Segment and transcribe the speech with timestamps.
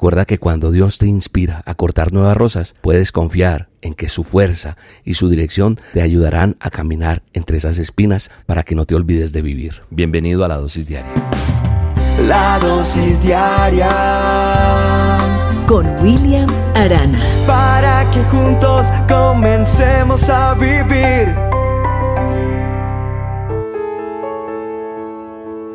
[0.00, 4.24] Recuerda que cuando Dios te inspira a cortar nuevas rosas, puedes confiar en que su
[4.24, 8.94] fuerza y su dirección te ayudarán a caminar entre esas espinas para que no te
[8.94, 9.82] olvides de vivir.
[9.90, 11.12] Bienvenido a la dosis diaria.
[12.26, 13.90] La dosis diaria
[15.66, 17.20] con William Arana.
[17.46, 21.28] Para que juntos comencemos a vivir.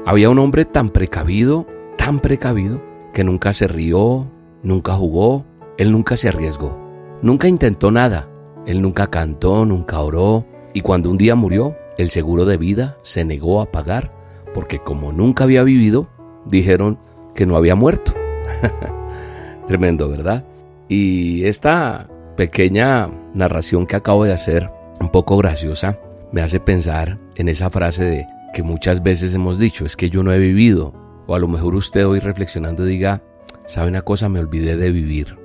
[0.07, 4.29] Había un hombre tan precavido, tan precavido, que nunca se rió,
[4.61, 5.45] nunca jugó,
[5.77, 6.77] él nunca se arriesgó,
[7.21, 8.27] nunca intentó nada,
[8.67, 13.23] él nunca cantó, nunca oró, y cuando un día murió, el seguro de vida se
[13.23, 14.11] negó a pagar,
[14.53, 16.09] porque como nunca había vivido,
[16.45, 16.99] dijeron
[17.33, 18.13] que no había muerto.
[19.67, 20.43] Tremendo, ¿verdad?
[20.89, 24.69] Y esta pequeña narración que acabo de hacer,
[24.99, 26.01] un poco graciosa,
[26.33, 30.21] me hace pensar en esa frase de que muchas veces hemos dicho, es que yo
[30.21, 33.23] no he vivido, o a lo mejor usted hoy reflexionando diga,
[33.65, 34.29] ¿sabe una cosa?
[34.29, 35.37] Me olvidé de vivir.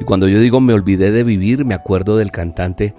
[0.00, 2.94] Y cuando yo digo me olvidé de vivir, me acuerdo del cantante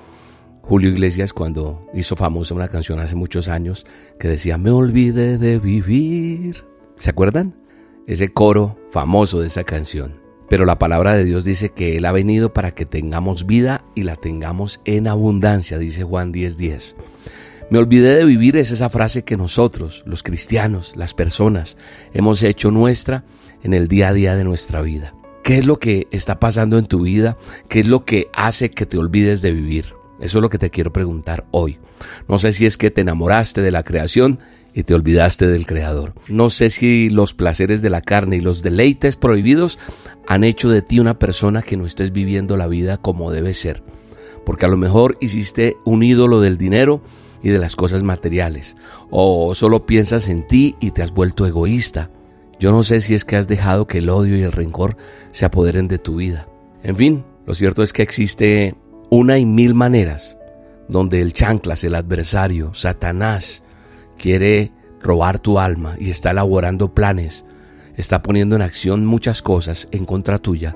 [0.62, 3.86] Julio Iglesias cuando hizo famosa una canción hace muchos años
[4.20, 6.66] que decía, me olvidé de vivir.
[6.96, 7.56] ¿Se acuerdan?
[8.08, 10.26] Ese coro famoso de esa canción.
[10.50, 14.04] Pero la palabra de Dios dice que Él ha venido para que tengamos vida y
[14.04, 16.96] la tengamos en abundancia, dice Juan 10:10.
[17.72, 21.78] Me olvidé de vivir es esa frase que nosotros, los cristianos, las personas,
[22.14, 23.24] hemos hecho nuestra
[23.64, 25.16] en el día a día de nuestra vida.
[25.44, 27.38] ¿Qué es lo que está pasando en tu vida?
[27.68, 29.96] ¿Qué es lo que hace que te olvides de vivir?
[30.20, 31.80] Eso es lo que te quiero preguntar hoy.
[32.28, 34.40] No sé si es que te enamoraste de la creación
[34.76, 36.14] y te olvidaste del Creador.
[36.28, 39.80] No sé si los placeres de la carne y los deleites prohibidos
[40.28, 43.82] han hecho de ti una persona que no estés viviendo la vida como debe ser.
[44.46, 47.02] Porque a lo mejor hiciste un ídolo del dinero
[47.46, 48.76] y de las cosas materiales.
[49.12, 52.10] O solo piensas en ti y te has vuelto egoísta.
[52.60, 54.98] Yo no sé si es que has dejado que el odio y el rencor
[55.30, 56.48] se apoderen de tu vida.
[56.82, 58.74] En fin, lo cierto es que existe
[59.12, 60.38] una y mil maneras
[60.88, 63.62] donde el chanclas, el adversario, Satanás,
[64.18, 67.46] quiere robar tu alma y está elaborando planes,
[67.96, 70.76] está poniendo en acción muchas cosas en contra tuya.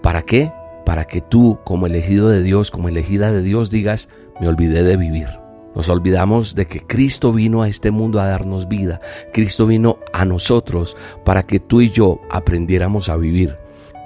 [0.00, 0.50] ¿Para qué?
[0.86, 4.08] Para que tú, como elegido de Dios, como elegida de Dios, digas,
[4.40, 5.45] me olvidé de vivir.
[5.76, 9.00] Nos olvidamos de que Cristo vino a este mundo a darnos vida.
[9.32, 13.58] Cristo vino a nosotros para que tú y yo aprendiéramos a vivir.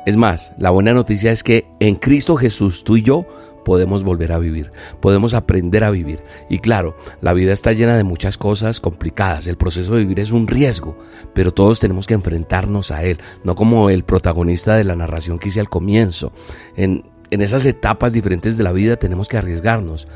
[0.05, 3.25] Es más, la buena noticia es que en Cristo Jesús tú y yo
[3.65, 6.25] podemos volver a vivir, podemos aprender a vivir.
[6.49, 10.33] Y claro, la vida está llena de muchas cosas complicadas, el proceso de vivir es
[10.33, 10.99] un riesgo,
[11.35, 15.49] pero todos tenemos que enfrentarnos a él, no como el protagonista de la narración que
[15.49, 16.33] hice al comienzo.
[16.77, 20.09] En, en esas etapas diferentes de la vida tenemos que arriesgarnos.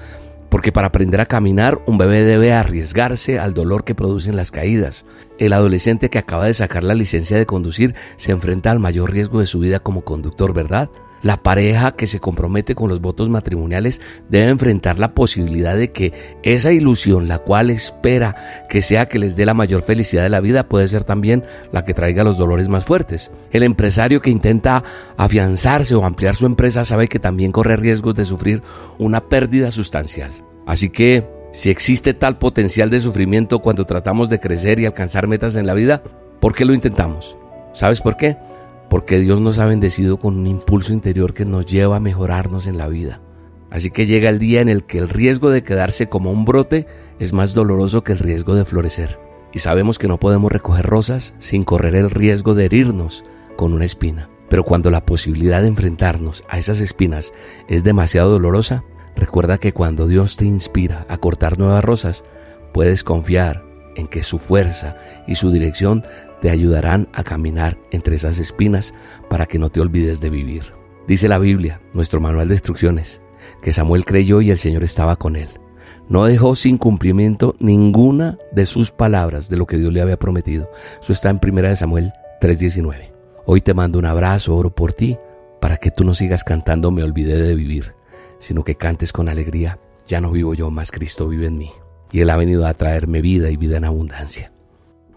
[0.54, 5.04] Porque para aprender a caminar, un bebé debe arriesgarse al dolor que producen las caídas.
[5.36, 9.40] El adolescente que acaba de sacar la licencia de conducir se enfrenta al mayor riesgo
[9.40, 10.90] de su vida como conductor, ¿verdad?
[11.24, 16.12] La pareja que se compromete con los votos matrimoniales debe enfrentar la posibilidad de que
[16.42, 20.40] esa ilusión, la cual espera que sea que les dé la mayor felicidad de la
[20.40, 21.42] vida, puede ser también
[21.72, 23.30] la que traiga los dolores más fuertes.
[23.52, 24.84] El empresario que intenta
[25.16, 28.62] afianzarse o ampliar su empresa sabe que también corre riesgos de sufrir
[28.98, 30.30] una pérdida sustancial.
[30.66, 35.56] Así que, si existe tal potencial de sufrimiento cuando tratamos de crecer y alcanzar metas
[35.56, 36.02] en la vida,
[36.38, 37.38] ¿por qué lo intentamos?
[37.72, 38.36] ¿Sabes por qué?
[38.88, 42.78] Porque Dios nos ha bendecido con un impulso interior que nos lleva a mejorarnos en
[42.78, 43.20] la vida.
[43.70, 46.86] Así que llega el día en el que el riesgo de quedarse como un brote
[47.18, 49.18] es más doloroso que el riesgo de florecer.
[49.52, 53.24] Y sabemos que no podemos recoger rosas sin correr el riesgo de herirnos
[53.56, 54.28] con una espina.
[54.48, 57.32] Pero cuando la posibilidad de enfrentarnos a esas espinas
[57.68, 58.84] es demasiado dolorosa,
[59.16, 62.24] recuerda que cuando Dios te inspira a cortar nuevas rosas,
[62.72, 63.64] puedes confiar
[63.96, 64.96] en que su fuerza
[65.26, 66.04] y su dirección
[66.40, 68.94] te ayudarán a caminar entre esas espinas
[69.30, 70.72] para que no te olvides de vivir.
[71.06, 73.20] Dice la Biblia, nuestro manual de instrucciones,
[73.62, 75.48] que Samuel creyó y el Señor estaba con él.
[76.08, 80.70] No dejó sin cumplimiento ninguna de sus palabras de lo que Dios le había prometido.
[81.00, 83.12] Eso está en 1 Samuel 3:19.
[83.46, 85.18] Hoy te mando un abrazo, oro por ti,
[85.60, 87.94] para que tú no sigas cantando me olvidé de vivir,
[88.38, 91.70] sino que cantes con alegría, ya no vivo yo, más Cristo vive en mí
[92.14, 94.52] y Él ha venido a traerme vida y vida en abundancia.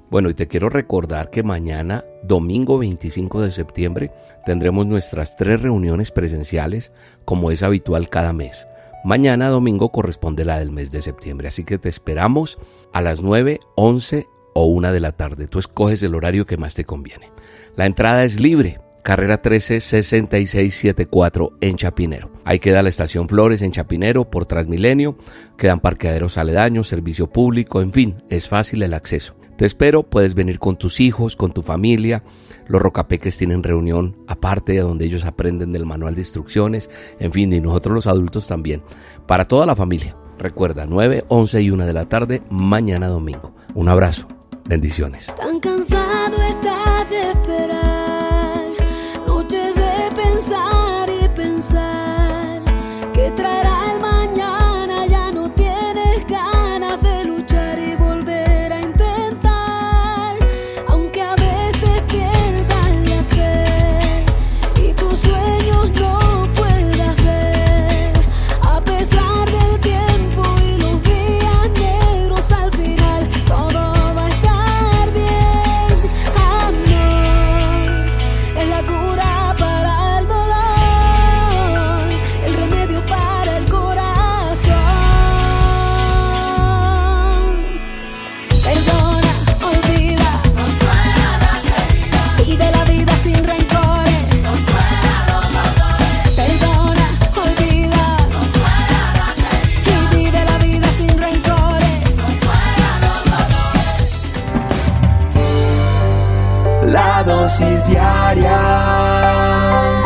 [0.09, 4.11] Bueno, y te quiero recordar que mañana, domingo 25 de septiembre,
[4.47, 6.91] tendremos nuestras tres reuniones presenciales
[7.23, 8.67] como es habitual cada mes.
[9.03, 12.57] Mañana domingo corresponde la del mes de septiembre, así que te esperamos
[12.91, 15.47] a las 9, 11 o 1 de la tarde.
[15.47, 17.29] Tú escoges el horario que más te conviene.
[17.75, 22.29] La entrada es libre, carrera 13 6674 en Chapinero.
[22.43, 25.17] Ahí queda la estación Flores en Chapinero por Transmilenio,
[25.55, 29.37] quedan parqueaderos aledaños, servicio público, en fin, es fácil el acceso.
[29.57, 32.21] Te espero, puedes venir con tus hijos, con tu familia.
[32.67, 37.53] Los rocapeques tienen reunión aparte de donde ellos aprenden del manual de instrucciones, en fin,
[37.53, 38.83] y nosotros los adultos también.
[39.25, 40.17] Para toda la familia.
[40.37, 43.55] Recuerda, 9, 11 y 1 de la tarde, mañana domingo.
[43.73, 44.27] Un abrazo.
[44.65, 45.33] Bendiciones.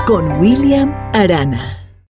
[0.06, 1.81] Con William Arana.